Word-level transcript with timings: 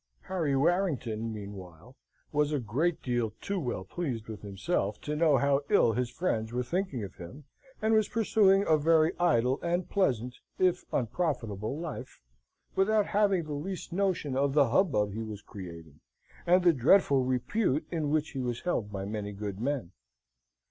Harry 0.21 0.55
Warrington 0.55 1.31
meanwhile 1.31 1.95
was 2.31 2.51
a 2.51 2.59
great 2.59 3.03
deal 3.03 3.33
too 3.39 3.59
well 3.59 3.83
pleased 3.83 4.25
with 4.27 4.41
himself 4.41 4.99
to 5.01 5.15
know 5.15 5.37
how 5.37 5.61
ill 5.69 5.93
his 5.93 6.09
friends 6.09 6.51
were 6.51 6.63
thinking 6.63 7.03
of 7.03 7.13
him, 7.17 7.43
and 7.83 7.93
was 7.93 8.07
pursuing 8.07 8.65
a 8.65 8.77
very 8.79 9.11
idle 9.19 9.59
and 9.61 9.91
pleasant, 9.91 10.33
if 10.57 10.83
unprofitable, 10.91 11.77
life, 11.77 12.19
without 12.75 13.05
having 13.05 13.43
the 13.43 13.53
least 13.53 13.93
notion 13.93 14.35
of 14.35 14.53
the 14.55 14.69
hubbub 14.69 15.13
he 15.13 15.21
was 15.21 15.43
creating, 15.43 15.99
and 16.47 16.63
the 16.63 16.73
dreadful 16.73 17.23
repute 17.23 17.85
in 17.91 18.09
which 18.09 18.31
he 18.31 18.39
was 18.39 18.61
held 18.61 18.91
by 18.91 19.05
many 19.05 19.31
good 19.31 19.59
men. 19.59 19.91